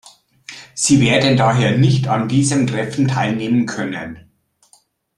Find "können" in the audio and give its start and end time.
3.67-4.31